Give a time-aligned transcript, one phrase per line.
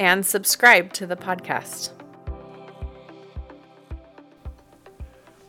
[0.00, 1.90] and subscribe to the podcast.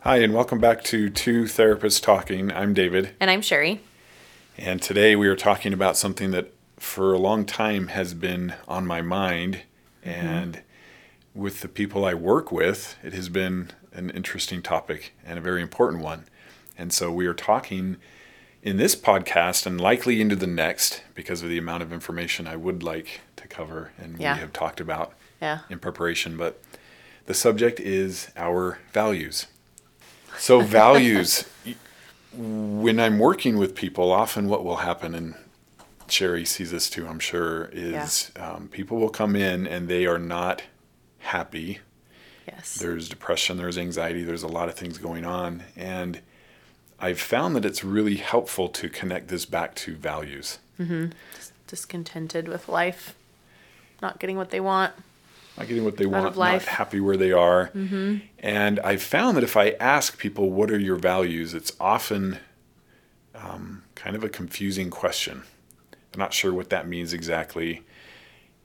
[0.01, 2.51] Hi, and welcome back to Two Therapists Talking.
[2.51, 3.15] I'm David.
[3.19, 3.81] And I'm Sherry.
[4.57, 8.87] And today we are talking about something that for a long time has been on
[8.87, 9.61] my mind.
[10.05, 10.09] Mm-hmm.
[10.09, 10.61] And
[11.35, 15.61] with the people I work with, it has been an interesting topic and a very
[15.61, 16.25] important one.
[16.77, 17.97] And so we are talking
[18.61, 22.55] in this podcast and likely into the next because of the amount of information I
[22.55, 24.33] would like to cover and yeah.
[24.35, 25.59] we have talked about yeah.
[25.69, 26.37] in preparation.
[26.37, 26.61] But
[27.25, 29.47] the subject is our values.
[30.37, 31.45] So, values,
[32.33, 35.35] when I'm working with people, often what will happen, and
[36.07, 38.51] Sherry sees this too, I'm sure, is yeah.
[38.51, 40.63] um, people will come in and they are not
[41.19, 41.79] happy.
[42.47, 42.75] Yes.
[42.75, 45.63] There's depression, there's anxiety, there's a lot of things going on.
[45.75, 46.21] And
[47.01, 50.59] I've found that it's really helpful to connect this back to values.
[50.79, 51.11] Mm-hmm.
[51.67, 53.15] Discontented with life,
[54.01, 54.93] not getting what they want.
[55.57, 57.67] Not getting what they want, not happy where they are.
[57.75, 58.17] Mm-hmm.
[58.39, 62.39] And I've found that if I ask people, what are your values, it's often
[63.35, 65.43] um, kind of a confusing question.
[66.13, 67.83] I'm not sure what that means exactly.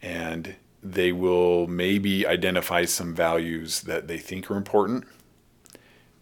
[0.01, 5.05] And they will maybe identify some values that they think are important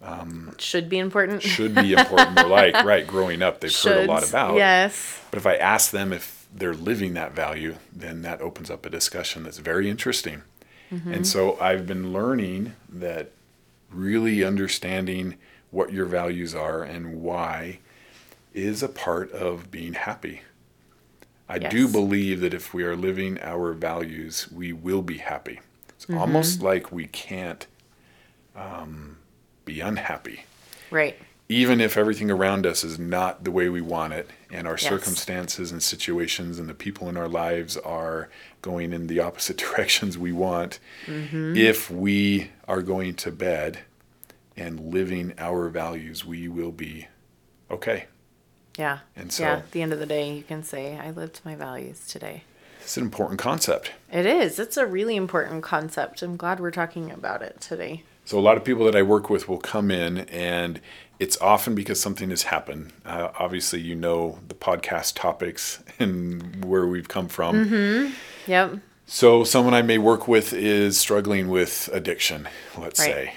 [0.03, 1.43] um, should be important.
[1.43, 2.37] should be important.
[2.37, 4.57] They're like, right, growing up, they've Shoulds, heard a lot about.
[4.57, 5.21] Yes.
[5.31, 8.91] But if I ask them if they're living that value, then that opens up a
[8.91, 10.43] discussion that's very interesting.
[10.93, 11.13] Mm-hmm.
[11.13, 13.31] And so I've been learning that
[13.91, 15.37] really understanding
[15.71, 17.79] what your values are and why
[18.53, 20.43] is a part of being happy.
[21.49, 21.73] I yes.
[21.73, 25.61] do believe that if we are living our values, we will be happy.
[25.91, 26.19] It's mm-hmm.
[26.19, 27.67] almost like we can't
[28.55, 29.17] um,
[29.65, 30.45] be unhappy.
[30.91, 31.17] Right.
[31.49, 34.83] Even if everything around us is not the way we want it, and our yes.
[34.83, 38.29] circumstances and situations and the people in our lives are
[38.63, 41.57] going in the opposite directions we want, mm-hmm.
[41.57, 43.81] if we are going to bed
[44.57, 47.09] and living our values, we will be
[47.71, 48.07] okay.
[48.79, 49.01] Yeah.
[49.17, 51.55] And so, yeah, at the end of the day, you can say, I lived my
[51.55, 52.45] values today.
[52.81, 53.93] It's an important concept.
[54.11, 54.59] It is.
[54.59, 56.23] It's a really important concept.
[56.23, 58.03] I'm glad we're talking about it today.
[58.25, 60.81] So a lot of people that I work with will come in, and
[61.19, 62.93] it's often because something has happened.
[63.05, 67.67] Uh, obviously, you know the podcast topics and where we've come from.
[67.67, 68.15] Mm-hmm.
[68.51, 68.79] Yep.
[69.07, 73.07] So someone I may work with is struggling with addiction, let's right.
[73.07, 73.35] say.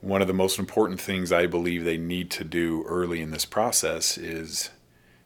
[0.00, 3.44] One of the most important things I believe they need to do early in this
[3.44, 4.70] process is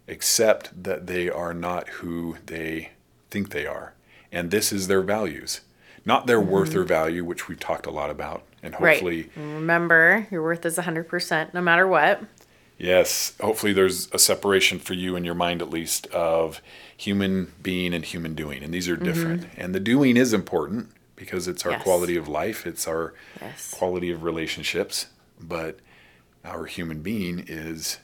[0.09, 2.91] accept that they are not who they
[3.31, 3.94] think they are.
[4.32, 5.61] And this is their values
[6.05, 6.50] not their mm-hmm.
[6.50, 9.31] worth or value, which we've talked a lot about, and hopefully right.
[9.37, 12.22] remember your worth is hundred percent, no matter what.
[12.78, 16.62] Yes, hopefully there's a separation for you in your mind at least of
[16.97, 19.43] human being and human doing, and these are different.
[19.43, 19.61] Mm-hmm.
[19.61, 21.83] And the doing is important because it's our yes.
[21.83, 23.71] quality of life, it's our yes.
[23.71, 25.78] quality of relationships, but
[26.43, 27.99] our human being is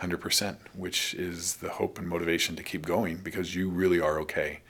[0.00, 4.60] 100%, which is the hope and motivation to keep going because you really are okay.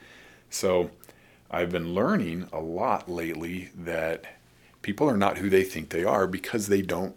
[0.49, 0.91] So
[1.51, 4.25] I've been learning a lot lately that
[4.81, 7.15] people are not who they think they are because they don't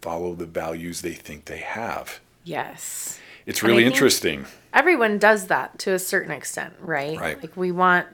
[0.00, 2.20] follow the values they think they have.
[2.44, 3.20] Yes.
[3.46, 4.46] It's really interesting.
[4.72, 7.18] Everyone does that to a certain extent, right?
[7.18, 7.40] Right.
[7.40, 8.06] Like we want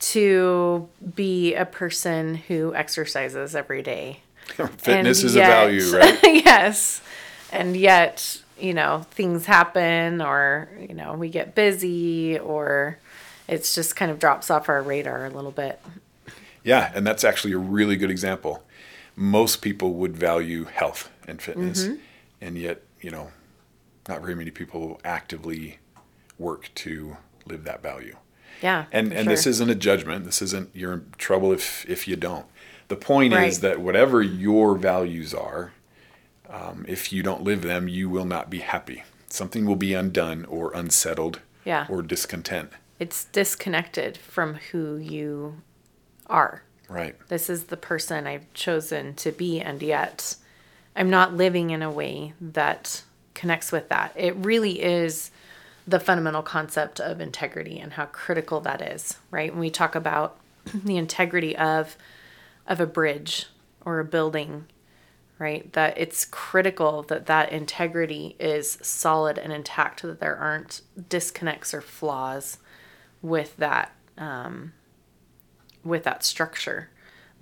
[0.00, 4.20] to be a person who exercises every day.
[4.46, 6.18] Fitness and is yet, a value, right?
[6.22, 7.02] yes.
[7.52, 12.98] And yet, you know, things happen or, you know, we get busy or
[13.50, 15.80] it's just kind of drops off our radar a little bit.
[16.62, 18.62] Yeah, and that's actually a really good example.
[19.16, 21.96] Most people would value health and fitness, mm-hmm.
[22.40, 23.32] and yet, you know,
[24.08, 25.78] not very many people actively
[26.38, 28.16] work to live that value.
[28.62, 28.86] Yeah.
[28.92, 29.32] And and sure.
[29.32, 30.24] this isn't a judgment.
[30.24, 32.46] This isn't you're in trouble if if you don't.
[32.88, 33.48] The point right.
[33.48, 35.72] is that whatever your values are,
[36.48, 39.04] um, if you don't live them, you will not be happy.
[39.28, 41.86] Something will be undone or unsettled yeah.
[41.88, 45.62] or discontent it's disconnected from who you
[46.26, 46.62] are.
[46.88, 47.16] Right.
[47.28, 50.36] This is the person I've chosen to be, and yet
[50.94, 53.02] I'm not living in a way that
[53.34, 54.12] connects with that.
[54.14, 55.30] It really is
[55.86, 59.50] the fundamental concept of integrity and how critical that is, right?
[59.50, 60.36] When we talk about
[60.74, 61.96] the integrity of
[62.66, 63.46] of a bridge
[63.84, 64.66] or a building,
[65.38, 65.72] right?
[65.72, 71.80] That it's critical that that integrity is solid and intact, that there aren't disconnects or
[71.80, 72.58] flaws
[73.22, 74.72] with that um,
[75.84, 76.90] with that structure.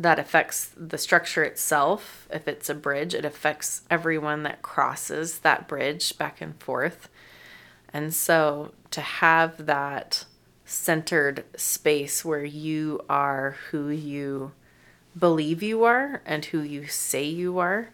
[0.01, 2.29] That affects the structure itself.
[2.31, 7.09] If it's a bridge, it affects everyone that crosses that bridge back and forth.
[7.93, 10.25] And so to have that
[10.65, 14.53] centered space where you are who you
[15.19, 17.89] believe you are and who you say you are,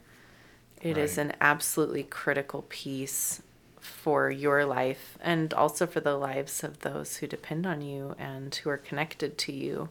[0.82, 0.98] it right.
[0.98, 3.40] is an absolutely critical piece
[3.84, 8.54] for your life and also for the lives of those who depend on you and
[8.54, 9.88] who are connected to you.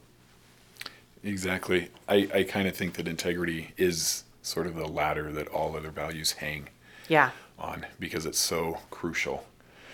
[1.24, 1.90] Exactly.
[2.10, 5.90] I, I kind of think that integrity is sort of the ladder that all other
[5.90, 6.68] values hang
[7.08, 7.32] yeah.
[7.58, 9.46] on because it's so crucial.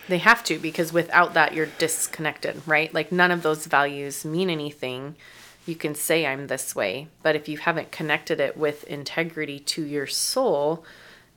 [0.07, 2.91] They have to because without that you're disconnected, right?
[2.91, 5.15] Like none of those values mean anything.
[5.67, 9.85] You can say I'm this way, but if you haven't connected it with integrity to
[9.85, 10.83] your soul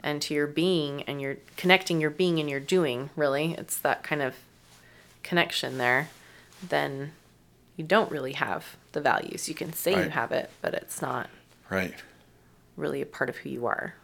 [0.02, 4.02] and to your being and you're connecting your being and your doing, really, it's that
[4.02, 4.36] kind of
[5.22, 6.08] connection there,
[6.66, 7.12] then
[7.76, 9.48] you don't really have the values.
[9.48, 10.04] You can say right.
[10.04, 11.28] you have it, but it's not
[11.70, 11.94] right
[12.76, 13.94] really a part of who you are.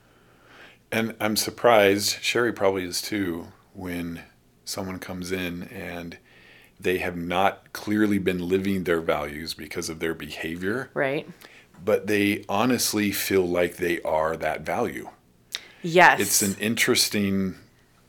[0.91, 4.23] And I'm surprised, Sherry probably is too, when
[4.65, 6.19] someone comes in and
[6.81, 10.91] they have not clearly been living their values because of their behavior.
[10.95, 11.29] Right.
[11.85, 15.11] But they honestly feel like they are that value.
[15.89, 16.21] Yes.
[16.21, 17.57] It's an interesting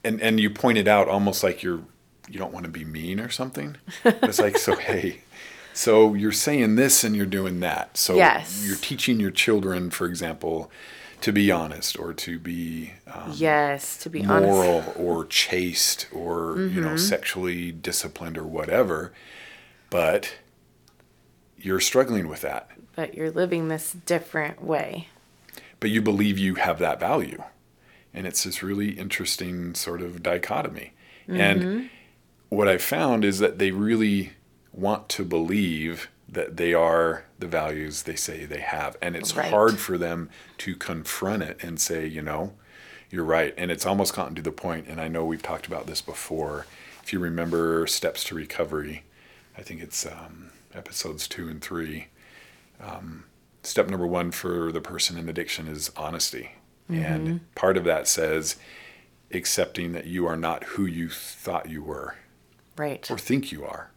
[0.03, 1.81] and and you pointed out almost like you're
[2.29, 3.77] you don't want to be mean or something.
[4.05, 5.21] it's like so hey,
[5.73, 7.97] so you're saying this and you're doing that.
[7.97, 8.63] So yes.
[8.65, 10.71] you're teaching your children, for example,
[11.21, 14.99] to be honest or to be um, yes to be moral honest.
[14.99, 16.75] or chaste or mm-hmm.
[16.75, 16.97] you know mm-hmm.
[16.97, 19.11] sexually disciplined or whatever
[19.89, 20.35] but
[21.57, 25.07] you're struggling with that but you're living this different way
[25.79, 27.41] but you believe you have that value
[28.13, 30.93] and it's this really interesting sort of dichotomy
[31.27, 31.39] mm-hmm.
[31.39, 31.89] and
[32.49, 34.31] what i found is that they really
[34.71, 38.95] want to believe that they are the values they say they have.
[39.01, 39.49] And it's right.
[39.49, 40.29] hard for them
[40.59, 42.53] to confront it and say, you know,
[43.09, 43.53] you're right.
[43.57, 46.67] And it's almost gotten to the point, and I know we've talked about this before.
[47.03, 49.03] If you remember Steps to Recovery,
[49.57, 52.07] I think it's um, episodes two and three.
[52.79, 53.25] Um,
[53.63, 56.51] step number one for the person in addiction is honesty.
[56.89, 57.03] Mm-hmm.
[57.03, 58.55] And part of that says
[59.31, 62.15] accepting that you are not who you thought you were.
[62.77, 63.09] Right.
[63.11, 63.91] Or think you are.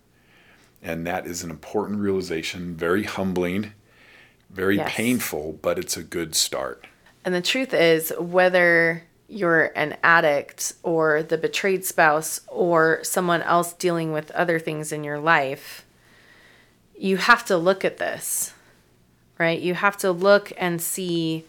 [0.82, 3.72] And that is an important realization, very humbling,
[4.50, 4.92] very yes.
[4.92, 6.86] painful, but it's a good start.
[7.24, 13.72] And the truth is, whether you're an addict or the betrayed spouse or someone else
[13.72, 15.86] dealing with other things in your life,
[16.96, 18.52] you have to look at this,
[19.38, 19.60] right?
[19.60, 21.46] You have to look and see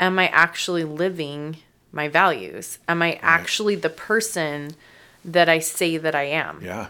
[0.00, 1.58] am I actually living
[1.92, 2.78] my values?
[2.88, 4.72] Am I actually the person
[5.24, 6.60] that I say that I am?
[6.64, 6.88] Yeah.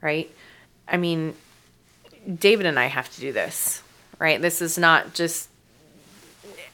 [0.00, 0.30] Right?
[0.88, 1.34] I mean,
[2.32, 3.82] David and I have to do this,
[4.18, 4.40] right?
[4.40, 5.48] This is not just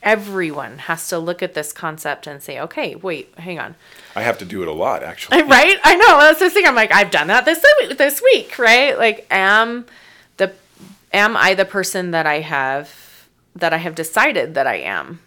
[0.02, 3.74] everyone has to look at this concept and say, okay, wait, hang on.
[4.14, 5.42] I have to do it a lot, actually.
[5.56, 5.78] Right?
[5.82, 6.18] I know.
[6.20, 6.66] That's the thing.
[6.66, 7.64] I'm like, I've done that this
[7.96, 8.96] this week, right?
[8.96, 9.86] Like, am
[10.36, 10.52] the
[11.12, 13.05] am I the person that I have
[13.56, 15.20] that I have decided that I am?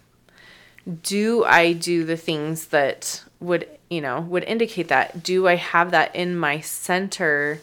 [1.02, 5.22] Do I do the things that would you know would indicate that?
[5.22, 7.60] Do I have that in my center?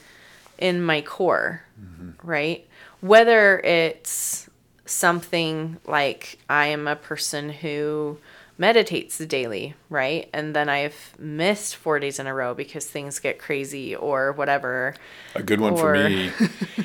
[0.57, 2.27] in my core, mm-hmm.
[2.27, 2.67] right?
[3.01, 4.49] Whether it's
[4.85, 8.17] something like I am a person who
[8.57, 10.29] meditates daily, right?
[10.33, 14.95] And then I've missed four days in a row because things get crazy or whatever.
[15.35, 15.77] A good one or...
[15.77, 16.31] for me.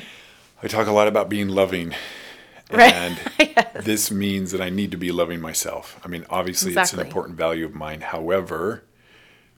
[0.63, 1.93] I talk a lot about being loving.
[2.71, 2.93] Right.
[2.93, 3.85] And yes.
[3.85, 5.99] this means that I need to be loving myself.
[6.03, 6.81] I mean, obviously, exactly.
[6.81, 8.01] it's an important value of mine.
[8.01, 8.83] However,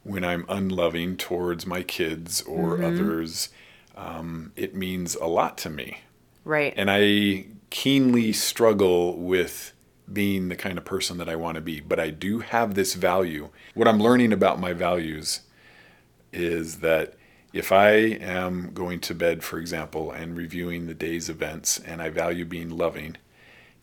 [0.04, 2.86] when I'm unloving towards my kids or mm-hmm.
[2.86, 3.50] others,
[3.96, 6.02] um, it means a lot to me.
[6.44, 6.74] Right.
[6.76, 9.74] And I keenly struggle with
[10.12, 12.94] being the kind of person that I want to be, but I do have this
[12.94, 13.50] value.
[13.74, 15.42] What I'm learning about my values
[16.32, 17.16] is that
[17.56, 22.10] if I am going to bed, for example, and reviewing the day's events, and I
[22.10, 23.16] value being loving,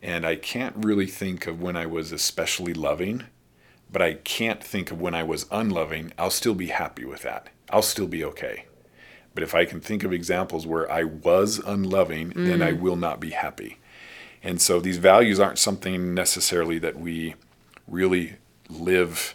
[0.02, 3.24] and I can't really think of when I was especially loving,
[3.90, 7.48] but I can't think of when I was unloving, I'll still be happy with that.
[7.70, 8.66] I'll still be okay.
[9.34, 12.46] But if I can think of examples where I was unloving, mm.
[12.46, 12.80] then I mm.
[12.80, 13.78] will not be happy.
[14.42, 17.36] And so these values aren't something necessarily that we
[17.88, 18.34] really
[18.68, 19.34] live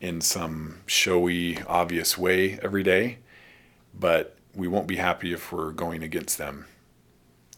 [0.00, 3.18] in some showy, obvious way every day,
[3.98, 6.66] but we won't be happy if we're going against them.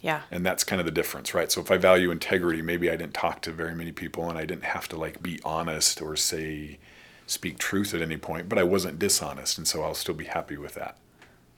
[0.01, 0.23] Yeah.
[0.31, 1.51] And that's kind of the difference, right?
[1.51, 4.45] So if I value integrity, maybe I didn't talk to very many people and I
[4.45, 6.79] didn't have to like be honest or say
[7.27, 10.57] speak truth at any point, but I wasn't dishonest, and so I'll still be happy
[10.57, 10.97] with that.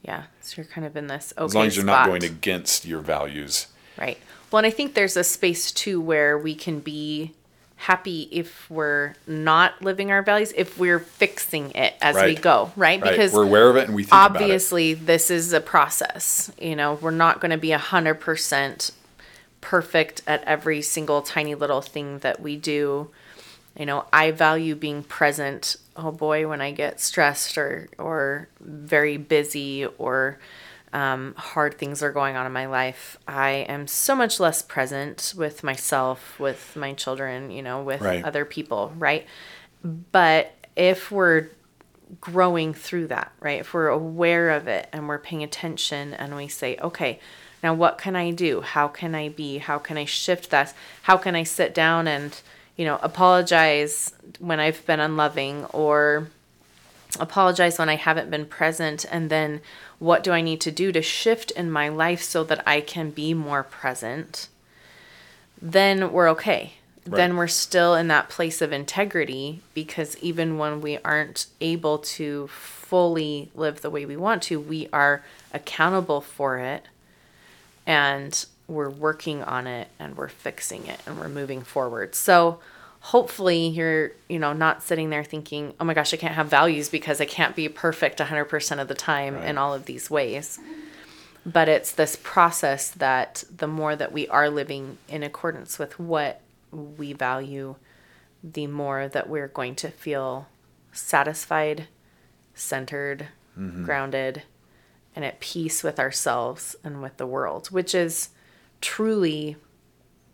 [0.02, 0.24] Yeah.
[0.40, 2.06] So you're kind of in this okay As long as you're spot.
[2.06, 3.66] not going against your values.
[3.98, 4.18] Right.
[4.50, 7.34] Well, and I think there's a space too where we can be
[7.78, 13.00] happy if we're not living our values, if we're fixing it as we go, right?
[13.00, 13.10] Right.
[13.10, 14.42] Because we're aware of it and we think about it.
[14.42, 16.50] obviously this is a process.
[16.60, 18.90] You know, we're not going to be 100%
[19.60, 23.10] perfect at every single tiny little thing that we do.
[23.78, 25.76] You know, I value being present.
[25.96, 30.38] Oh boy, when I get stressed or or very busy or
[30.92, 35.34] um, hard things are going on in my life, I am so much less present
[35.36, 38.24] with myself, with my children, you know, with Right.
[38.24, 39.26] other people, right?
[39.84, 41.48] But if we're
[42.20, 43.60] growing through that, right?
[43.60, 47.20] If we're aware of it and we're paying attention and we say, okay,
[47.62, 48.62] now what can I do?
[48.62, 49.58] How can I be?
[49.58, 50.72] How can I shift this?
[51.02, 52.40] How can I sit down and,
[52.76, 56.28] you know, apologize when I've been unloving or
[57.18, 59.04] apologize when I haven't been present?
[59.10, 59.60] And then
[59.98, 63.10] what do I need to do to shift in my life so that I can
[63.10, 64.48] be more present?
[65.60, 66.74] Then we're okay.
[67.04, 72.48] Then we're still in that place of integrity because even when we aren't able to
[72.48, 76.84] fully live the way we want to, we are accountable for it
[77.86, 82.14] and we're working on it and we're fixing it and we're moving forward.
[82.14, 82.60] So
[83.08, 86.90] hopefully you're, you know, not sitting there thinking, "Oh my gosh, I can't have values
[86.90, 89.44] because I can't be perfect 100% of the time Right.
[89.48, 90.58] in all of these ways."
[91.46, 96.42] But it's this process that the more that we are living in accordance with what
[96.70, 97.76] we value,
[98.44, 100.46] the more that we're going to feel
[100.92, 101.88] satisfied,
[102.54, 103.86] centered, mm-hmm.
[103.86, 104.42] grounded,
[105.16, 108.28] and at peace with ourselves and with the world, which is
[108.82, 109.56] truly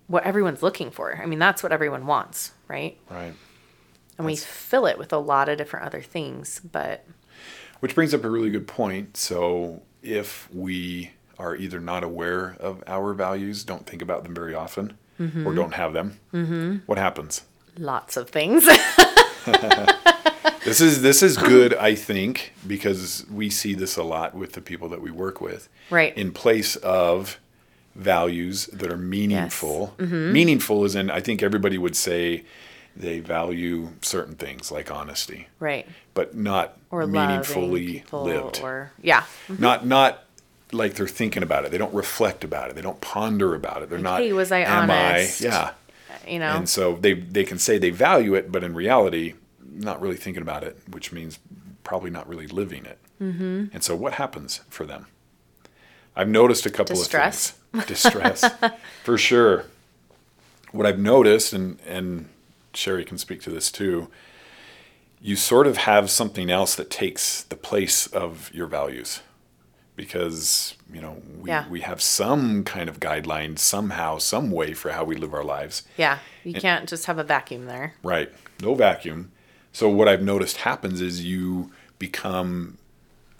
[0.06, 1.18] what everyone's looking for.
[1.22, 2.98] I mean, that's what everyone wants, right?
[3.10, 3.34] Right.
[4.18, 7.04] And we fill it with a lot of different other things, but
[7.80, 9.16] Which brings up a really good point.
[9.16, 14.54] So, if we are either not aware of our values, don't think about them very
[14.54, 15.46] often, Mm-hmm.
[15.46, 16.76] or don't have them, mm-hmm.
[16.86, 17.42] what happens?
[17.78, 18.64] lots of things.
[20.64, 24.62] This is this is good, I think, because we see this a lot with the
[24.62, 25.68] people that we work with.
[25.90, 26.16] Right.
[26.16, 27.38] In place of
[27.94, 29.94] values that are meaningful.
[29.98, 32.44] Meaningful is in I think everybody would say
[32.96, 35.86] they value certain things like honesty, right.
[36.14, 38.60] but not Or meaningfully lived.
[38.62, 39.24] or yeah.
[39.58, 40.24] not not
[40.72, 41.70] like they're thinking about it.
[41.70, 42.76] They don't reflect about it.
[42.76, 43.90] They don't ponder about it.
[43.90, 44.20] They're not.
[44.20, 45.40] hey, was I am honest?
[45.40, 45.72] Yeah.
[46.26, 46.52] You know.
[46.56, 49.34] And so they they can say they value it, but in reality,
[49.72, 51.38] not really thinking about it, which means
[51.84, 52.98] probably not really living it.
[53.20, 53.66] Mm-hmm.
[53.72, 55.06] And so what happens for them?
[56.16, 57.50] I've noticed a couple Distress.
[57.50, 57.63] of things.
[57.86, 58.44] Distress,
[59.04, 59.64] for sure.
[60.72, 62.28] What I've noticed, and and
[62.72, 64.08] Sherry can speak to this too.
[65.20, 69.20] You sort of have something else that takes the place of your values,
[69.96, 71.68] because you know we Yeah.
[71.68, 75.82] we have some kind of guidelines somehow, some way for how we live our lives.
[75.96, 76.18] yeah.
[76.42, 77.94] You can't just have a vacuum there.
[78.02, 78.30] Right.
[78.60, 79.30] No vacuum.
[79.72, 82.76] So what I've noticed happens is you become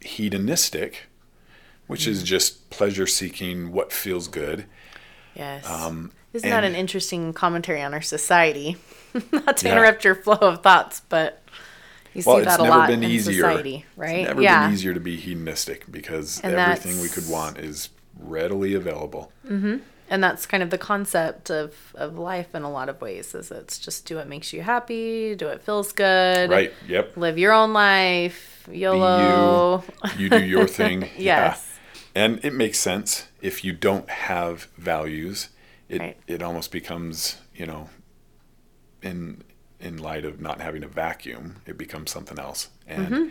[0.01, 1.03] hedonistic,
[1.87, 4.67] which is just pleasure seeking what feels good.
[5.35, 5.65] Yes.
[5.65, 8.77] Isn't that Um, an interesting commentary on our society?
[9.33, 9.73] Not to Yeah.
[9.73, 11.43] interrupt your flow of thoughts, but
[12.15, 13.35] you see Well, it's that a lot in easier.
[13.43, 14.19] society, right?
[14.21, 14.65] It's never yeah.
[14.67, 17.89] been easier to be hedonistic because And everything we could want is
[18.19, 19.31] readily available.
[20.11, 23.51] And that's kind of the concept of, of life in a lot of ways is
[23.51, 26.51] it's just do what makes you happy, do what feels good.
[26.51, 26.73] Right.
[26.89, 27.17] Yep.
[27.17, 28.69] Live your own life.
[28.71, 29.83] YOLO.
[30.19, 30.25] you.
[30.25, 31.09] You do your thing.
[31.17, 31.57] Yeah.
[32.15, 32.23] Yes.
[32.25, 35.49] And it makes sense if you don't have values,
[35.89, 36.17] it Right.
[36.27, 37.89] it almost becomes, you know,
[39.03, 39.43] in
[39.81, 42.69] in light of not having a vacuum, it becomes something else.
[42.87, 43.29] And Mm-hmm.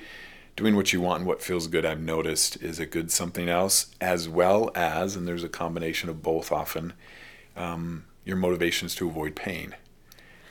[0.55, 3.87] doing what you want and what feels good, I've noticed, is a good something else,
[3.99, 6.93] as well as, and there's a combination of both often,
[7.57, 9.75] um, your motivations to avoid pain.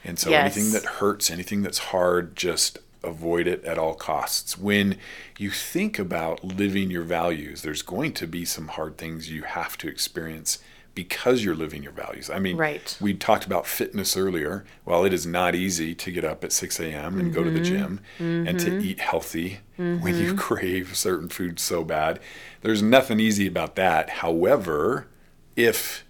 [0.04, 4.58] And so anything that hurts, anything that's hard, just avoid it at all costs.
[4.58, 4.98] When
[5.38, 9.76] you think about living your values, there's going to be some hard things you have
[9.78, 10.58] to experience
[10.94, 12.28] because you're living your values.
[12.28, 12.96] I mean, Right.
[13.00, 14.64] we talked about fitness earlier.
[14.84, 17.18] Well, it is not easy to get up at 6 a.m.
[17.18, 17.64] and go to the mm-hmm.
[17.64, 18.00] gym
[18.46, 18.86] and to mm-hmm.
[18.86, 20.36] eat healthy when you mm-hmm.
[20.36, 22.20] crave certain foods so bad.
[22.60, 24.10] There's nothing easy about that.
[24.10, 25.08] However,
[25.56, 26.04] if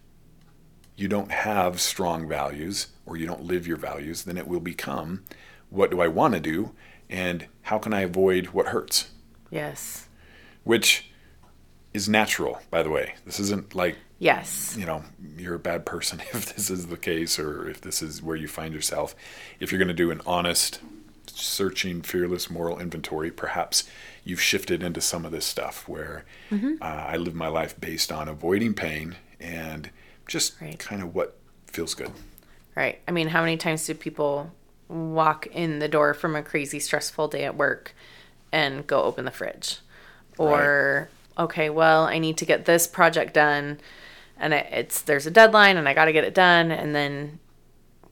[0.97, 5.25] you don't have strong values or you don't live your values, then it will become
[5.73, 6.73] what do I want to do?
[7.13, 9.11] and how can I avoid what hurts?
[9.51, 10.09] Yes.
[10.65, 11.11] Which
[11.93, 13.15] is natural, by the way.
[13.27, 15.05] This isn't like yes, you know,
[15.37, 18.49] you're a bad person if this is the case or if this is where you
[18.49, 19.15] find yourself.
[19.61, 20.81] If you're going to do an honest,
[21.27, 23.85] searching, fearless moral inventory, perhaps
[24.25, 26.75] you've shifted into some of this stuff where mm-hmm.
[26.81, 29.91] uh, I live my life based on avoiding pain and
[30.27, 30.79] just right.
[30.79, 31.37] kind of what
[31.67, 32.13] feels good.
[32.75, 33.01] Right.
[33.07, 34.51] I mean, how many times do people
[34.93, 37.95] walk in the door from a crazy stressful day at work
[38.53, 39.79] and go open the fridge?
[40.39, 41.45] Or right.
[41.45, 43.81] okay, well, I need to get this project done
[44.39, 47.39] and it's there's a deadline and I got to get it done and then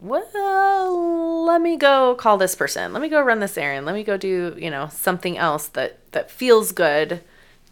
[0.00, 2.92] well, let me go call this person.
[2.92, 3.84] Let me go run this errand.
[3.84, 7.22] Let me go do, you know, something else that that feels good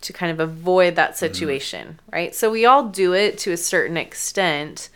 [0.02, 1.18] to kind of avoid that mm-hmm.
[1.18, 2.14] situation, mm-hmm.
[2.14, 2.34] right?
[2.34, 4.90] So we all do it to a certain extent.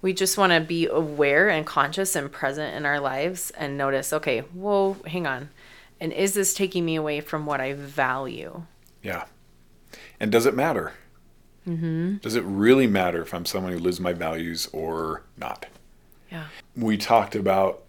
[0.00, 4.12] We just want to be aware and conscious and present in our lives and notice,
[4.12, 5.50] okay, whoa, hang on.
[6.00, 8.62] And is this taking me away from what I value?
[9.02, 9.24] Yeah.
[10.20, 10.92] And does it matter?
[11.66, 12.16] Mm-hmm.
[12.18, 15.66] Does it really matter if I'm someone who lives my values or not?
[16.30, 16.46] Yeah.
[16.76, 17.82] We talked about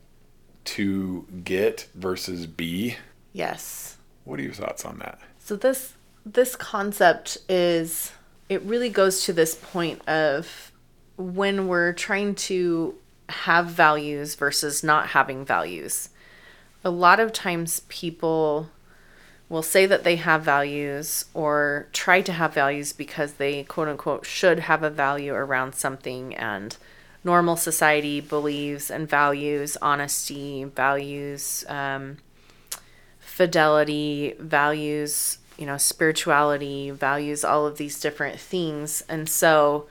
[0.65, 2.97] to get versus be.
[3.33, 3.97] Yes.
[4.25, 5.19] What are your thoughts on that?
[5.39, 5.93] So this
[6.25, 8.11] this concept is
[8.49, 10.71] it really goes to this point of
[11.19, 12.95] when we're trying to
[13.27, 16.09] have values versus not having values.
[16.83, 18.69] A lot of times people
[19.49, 24.25] will say that they have values or try to have values because they quote unquote
[24.25, 26.77] should have a value around something and
[27.23, 32.17] normal society believes and values honesty, values um,
[33.19, 39.03] fidelity, values, you know, spirituality, values all of these different things.
[39.09, 39.87] And so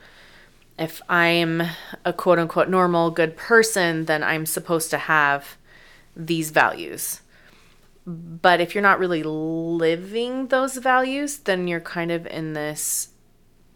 [0.79, 1.61] if I'm
[2.05, 5.57] a quote unquote normal, good person, then I'm supposed to have
[6.15, 7.21] these values.
[8.07, 13.09] But if you're not really living those values, then you're kind of in this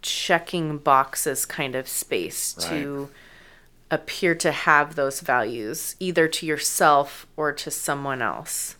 [0.01, 2.70] checking boxes kind of space right.
[2.70, 3.09] to
[3.92, 8.77] appear to have those values, either to yourself or to someone else.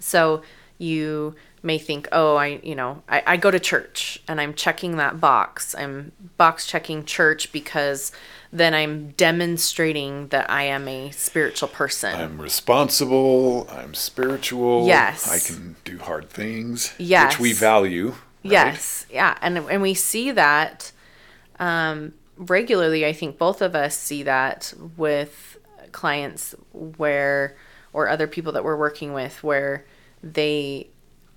[0.00, 0.42] So
[0.76, 4.96] you may think, oh, I, you know, I, I go to church and I'm checking
[4.96, 5.74] that box.
[5.74, 8.10] I'm box checking church because
[8.52, 12.14] then I'm demonstrating that I am a spiritual person.
[12.14, 13.68] I'm responsible.
[13.70, 14.86] I'm spiritual.
[14.86, 15.28] Yes.
[15.28, 16.92] I can do hard things.
[16.98, 17.34] Yes.
[17.34, 18.08] Which we value.
[18.08, 18.52] Right?
[18.52, 19.06] Yes.
[19.10, 19.38] Yeah.
[19.40, 20.90] And, and we see that
[21.60, 25.58] um, regularly, I think both of us see that with
[25.92, 27.56] clients where,
[27.92, 29.84] or other people that we're working with, where
[30.22, 30.88] they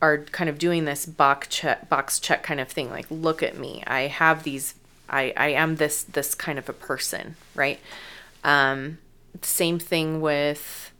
[0.05, 2.89] are kind of doing this box check, box check kind of thing.
[2.89, 3.83] Like, look at me.
[3.87, 4.75] I have these.
[5.09, 7.79] I I am this this kind of a person, right?
[8.43, 8.99] Um,
[9.41, 10.91] same thing with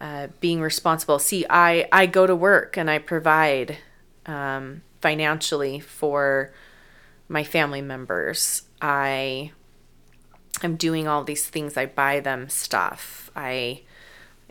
[0.00, 1.18] uh, being responsible.
[1.18, 3.78] See, I I go to work and I provide
[4.26, 6.52] um, financially for
[7.28, 8.62] my family members.
[8.80, 9.52] I
[10.62, 11.76] I'm doing all these things.
[11.76, 13.30] I buy them stuff.
[13.34, 13.82] I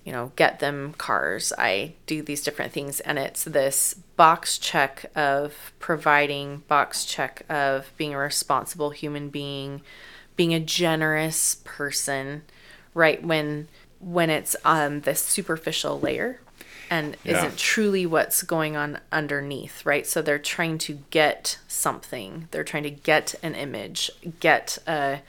[0.05, 1.51] you know, get them cars.
[1.57, 7.91] I do these different things and it's this box check of providing, box check of
[7.97, 9.81] being a responsible human being,
[10.35, 12.43] being a generous person,
[12.93, 13.21] right?
[13.21, 13.67] When
[13.99, 16.39] when it's um this superficial layer
[16.89, 17.37] and yeah.
[17.37, 20.05] isn't truly what's going on underneath, right?
[20.05, 22.47] So they're trying to get something.
[22.51, 25.21] They're trying to get an image, get a,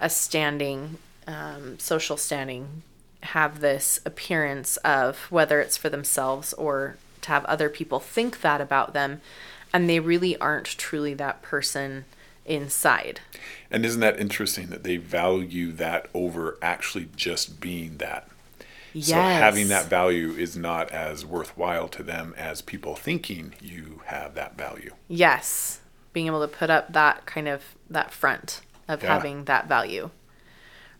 [0.00, 2.84] a standing, um, social standing,
[3.22, 8.60] have this appearance of whether it's for themselves or to have other people think that
[8.60, 9.20] about them.
[9.72, 12.04] And they really aren't truly that person
[12.44, 13.20] inside.
[13.70, 18.28] And isn't that interesting that they value that over actually just being that?
[18.92, 19.08] Yes.
[19.08, 24.34] So having that value is not as worthwhile to them as people thinking you have
[24.34, 24.92] that value.
[25.08, 25.80] Yes.
[26.12, 29.14] Being able to put up that kind of that front of yeah.
[29.14, 30.10] having that value.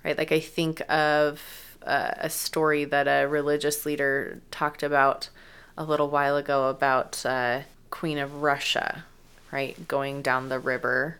[0.02, 0.16] Right?
[0.16, 5.28] Like I think of uh, a story that a religious leader talked about
[5.76, 9.04] a little while ago about uh, Queen of Russia,
[9.50, 9.88] right?
[9.88, 11.18] Going down the river.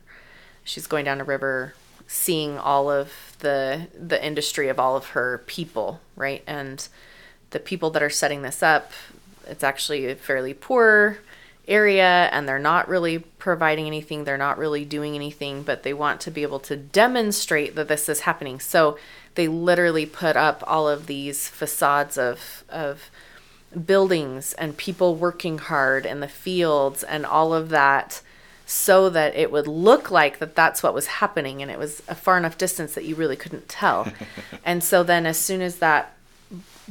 [0.64, 1.75] She's going down a river
[2.07, 6.42] seeing all of the the industry of all of her people, right?
[6.46, 6.87] And
[7.51, 8.92] the people that are setting this up,
[9.46, 11.18] it's actually a fairly poor
[11.68, 16.20] area and they're not really providing anything, they're not really doing anything, but they want
[16.20, 18.59] to be able to demonstrate that this is happening.
[18.59, 18.98] So
[19.34, 23.10] they literally put up all of these facades of of
[23.86, 28.20] buildings and people working hard in the fields and all of that
[28.66, 32.14] so that it would look like that that's what was happening and it was a
[32.14, 34.10] far enough distance that you really couldn't tell.
[34.64, 36.14] and so then as soon as that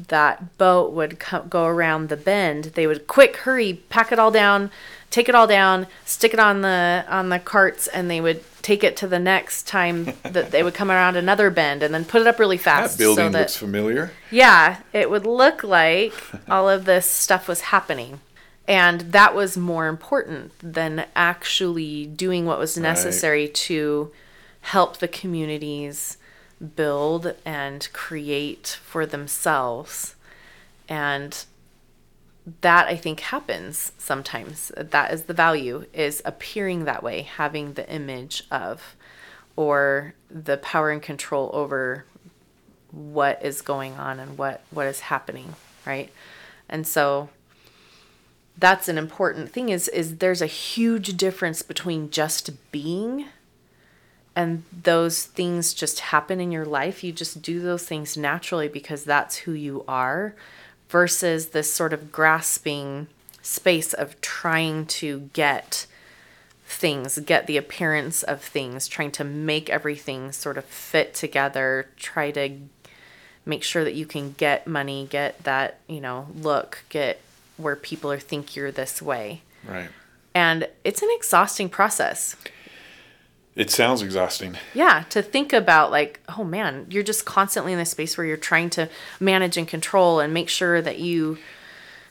[0.07, 4.31] that boat would co- go around the bend, they would quick hurry, pack it all
[4.31, 4.71] down,
[5.09, 8.83] take it all down, stick it on the on the carts, and they would take
[8.83, 12.21] it to the next time that they would come around another bend and then put
[12.21, 12.97] it up really fast.
[12.97, 14.11] That building so that, looks familiar.
[14.31, 16.13] Yeah, it would look like
[16.49, 18.21] all of this stuff was happening.
[18.67, 23.55] And that was more important than actually doing what was necessary right.
[23.55, 24.11] to
[24.61, 26.17] help the communities
[26.75, 30.15] build and create for themselves.
[30.87, 31.45] And
[32.61, 34.71] that I think happens sometimes.
[34.75, 38.95] That is the value is appearing that way, having the image of
[39.55, 42.05] or the power and control over
[42.91, 46.11] what is going on and what what is happening, right?
[46.67, 47.29] And so
[48.57, 53.25] that's an important thing is is there's a huge difference between just being
[54.35, 57.03] and those things just happen in your life.
[57.03, 60.35] You just do those things naturally because that's who you are
[60.89, 63.07] versus this sort of grasping
[63.41, 65.85] space of trying to get
[66.65, 72.31] things, get the appearance of things, trying to make everything sort of fit together, try
[72.31, 72.57] to
[73.45, 77.19] make sure that you can get money, get that, you know, look, get
[77.57, 79.41] where people are think you're this way.
[79.67, 79.89] Right.
[80.33, 82.35] And it's an exhausting process.
[83.55, 84.57] It sounds exhausting.
[84.73, 88.37] Yeah, to think about like, oh man, you're just constantly in this space where you're
[88.37, 91.37] trying to manage and control and make sure that you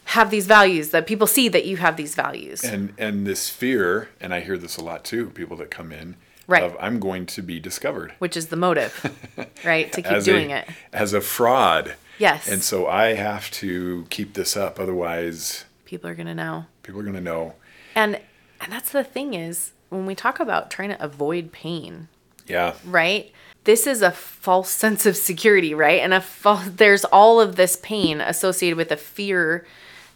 [0.07, 2.63] have these values that people see that you have these values.
[2.65, 6.17] And and this fear, and I hear this a lot too, people that come in
[6.47, 6.63] right.
[6.63, 8.13] of I'm going to be discovered.
[8.19, 9.17] Which is the motive,
[9.65, 9.91] right?
[9.93, 10.69] To keep doing a, it.
[10.93, 11.95] As a fraud.
[12.19, 12.49] Yes.
[12.49, 16.67] And so I have to keep this up otherwise people are going to know.
[16.85, 17.55] People are going to know.
[17.97, 18.21] And
[18.61, 22.09] and that's the thing is when we talk about trying to avoid pain.
[22.47, 22.75] Yeah.
[22.85, 23.31] Right?
[23.65, 26.01] This is a false sense of security, right?
[26.01, 29.67] And a false, there's all of this pain associated with a fear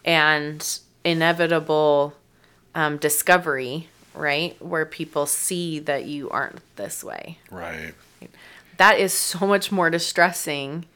[0.04, 2.14] and inevitable
[2.74, 4.60] um, discovery, right?
[4.62, 7.38] Where people see that you aren't this way.
[7.50, 7.92] Right.
[8.78, 10.86] That is so much more distressing.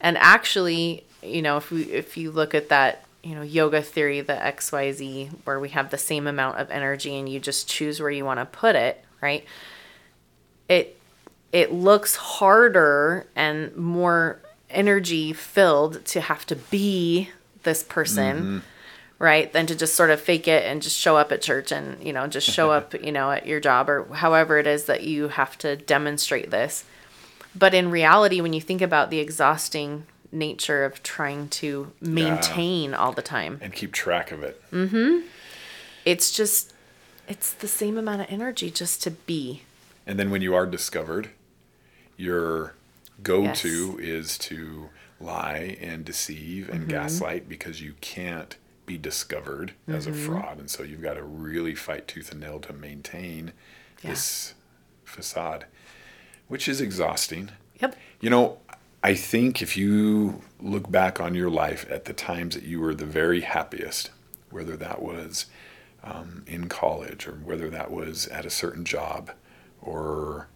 [0.00, 4.22] And actually, you know, if we if you look at that you know yoga theory
[4.22, 8.10] the xyz where we have the same amount of energy and you just choose where
[8.10, 9.44] you want to put it right
[10.68, 10.98] it
[11.52, 17.28] it looks harder and more energy filled to have to be
[17.64, 18.58] this person mm-hmm.
[19.18, 22.02] right than to just sort of fake it and just show up at church and
[22.02, 25.02] you know just show up you know at your job or however it is that
[25.02, 26.84] you have to demonstrate this
[27.54, 32.96] but in reality when you think about the exhausting nature of trying to maintain yeah.
[32.96, 34.62] all the time and keep track of it.
[34.70, 35.26] Mm-hmm.
[36.04, 36.72] It's just
[37.26, 39.62] it's the same amount of energy just to be.
[40.06, 41.30] And then when you are discovered,
[42.16, 42.74] your
[43.22, 44.08] go-to yes.
[44.08, 44.88] is to
[45.20, 46.90] lie and deceive and mm-hmm.
[46.90, 49.94] gaslight because you can't be discovered mm-hmm.
[49.94, 50.26] as a mm-hmm.
[50.26, 53.52] fraud and so you've got to really fight tooth and nail to maintain
[54.02, 54.10] yeah.
[54.10, 54.54] this
[55.04, 55.66] facade
[56.48, 57.50] which is exhausting.
[57.80, 57.94] Yep.
[58.20, 58.58] You know,
[59.02, 62.94] I think if you look back on your life at the times that you were
[62.94, 64.10] the very happiest,
[64.50, 65.46] whether that was
[66.02, 69.30] um, in college or whether that was at a certain job
[69.80, 70.48] or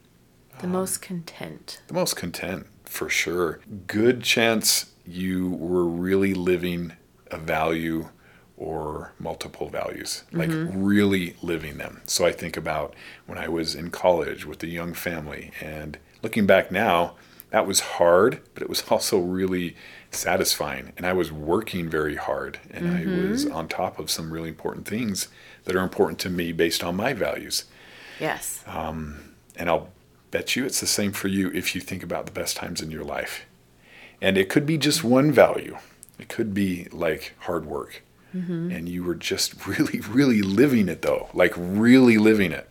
[0.59, 1.81] the um, most content.
[1.87, 3.61] The most content, for sure.
[3.87, 6.93] Good chance you were really living
[7.31, 8.09] a value
[8.57, 10.83] or multiple values, like mm-hmm.
[10.83, 12.01] really living them.
[12.07, 12.95] So I think about
[13.27, 17.15] when I was in college with a young family and looking back now,
[17.53, 19.77] that was hard, but it was also really
[20.11, 20.93] satisfying.
[20.97, 23.27] And I was working very hard and mm-hmm.
[23.27, 25.29] I was on top of some really important things
[25.65, 27.65] that are important to me based on my values.
[28.19, 28.65] Yes.
[28.67, 29.91] Um, and I'll
[30.31, 32.91] bet you it's the same for you if you think about the best times in
[32.91, 33.45] your life.
[34.21, 35.77] And it could be just one value,
[36.19, 38.03] it could be like hard work.
[38.35, 38.71] Mm-hmm.
[38.71, 42.69] And you were just really, really living it though, like really living it,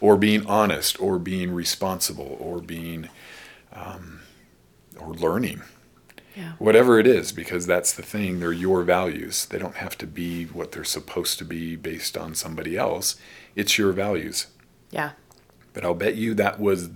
[0.00, 3.08] or being honest, or being responsible, or being
[3.72, 4.19] um,
[5.00, 5.62] or learning.
[6.36, 6.52] Yeah.
[6.58, 9.46] Whatever it is, because that's the thing, they're your values.
[9.46, 13.16] They don't have to be what they're supposed to be based on somebody else.
[13.56, 14.46] It's your values.
[14.90, 15.12] Yeah.
[15.72, 16.90] But I'll bet you that was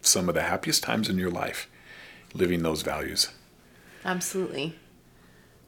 [0.00, 1.68] some of the happiest times in your life,
[2.34, 3.28] living those values.
[4.04, 4.76] Absolutely.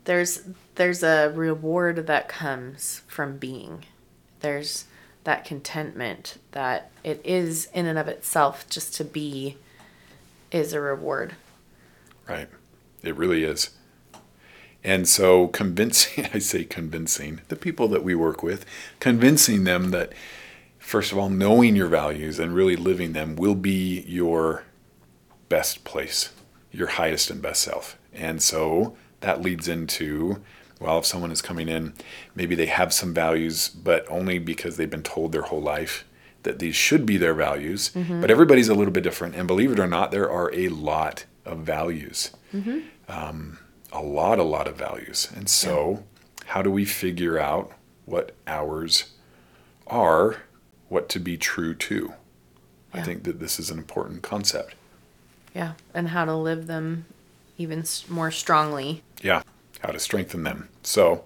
[0.05, 0.43] There's
[0.77, 3.85] there's a reward that comes from being.
[4.41, 4.87] There's
[5.25, 9.59] that contentment that it is in and of itself just to be
[10.51, 11.35] is a reward.
[12.29, 12.49] Right.
[13.03, 13.71] It really is.
[14.85, 18.65] And so convincing, I say convincing, the people that we work with,
[19.01, 20.13] convincing them that,
[20.79, 24.65] first of all, knowing your values and really living them will be your
[25.49, 26.31] best place,
[26.71, 27.99] your highest and best self.
[28.13, 30.43] And so that leads into
[30.81, 31.93] well, if someone is coming in,
[32.35, 36.05] maybe they have some values, but only because they've been told their whole life
[36.45, 37.91] that these should be their values.
[37.95, 38.21] Mm-hmm.
[38.21, 39.35] But everybody's a little bit different.
[39.35, 42.31] And believe it or not, there are a lot of values.
[42.53, 42.81] Mm-hmm.
[43.09, 43.59] Um,
[43.93, 45.29] a lot, a lot of values.
[45.35, 46.45] And so, yeah.
[46.47, 47.73] how do we figure out
[48.05, 49.13] what ours
[49.87, 50.43] are,
[50.89, 52.13] what to be true to?
[52.95, 53.01] Yeah.
[53.01, 54.75] I think that this is an important concept.
[55.55, 57.07] Yeah, and how to live them
[57.57, 59.03] even more strongly.
[59.23, 59.43] Yeah,
[59.81, 60.69] how to strengthen them.
[60.83, 61.25] So,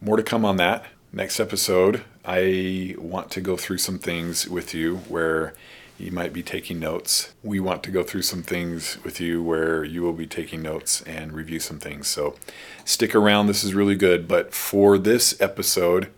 [0.00, 0.86] more to come on that.
[1.12, 5.54] Next episode, I want to go through some things with you where
[6.00, 7.34] you might be taking notes.
[7.42, 11.02] We want to go through some things with you where you will be taking notes
[11.02, 12.08] and review some things.
[12.08, 12.36] So
[12.84, 13.46] stick around.
[13.46, 14.26] This is really good.
[14.26, 16.10] But for this episode,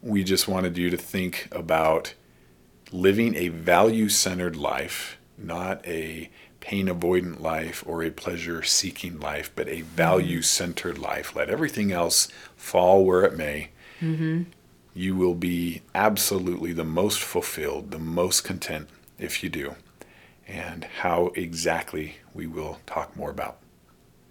[0.00, 2.14] we just wanted you to think about
[2.92, 9.50] living a value centered life, not a pain avoidant life or a pleasure seeking life,
[9.56, 11.34] but a value centered life.
[11.34, 13.70] Let everything else fall where it may.
[14.00, 14.44] Mm-hmm
[14.96, 19.74] you will be absolutely the most fulfilled, the most content if you do.
[20.48, 23.58] And how exactly we will talk more about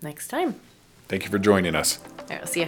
[0.01, 0.56] next time.
[1.08, 1.99] Thank you for joining us.
[2.19, 2.67] All right, I'll see you.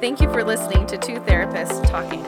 [0.00, 2.24] Thank you for listening to Two Therapists Talking.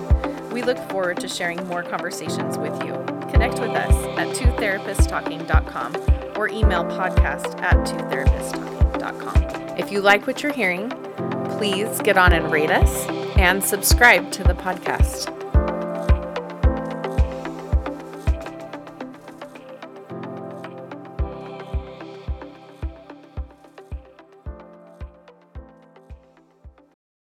[0.51, 2.93] We look forward to sharing more conversations with you.
[3.33, 5.97] Connect with us at twotherapisttalking.com
[6.37, 8.74] or email podcast at twotherapisttalking.com.
[9.85, 10.89] If you like what you're hearing,
[11.59, 15.34] please get on and rate us and subscribe to the podcast.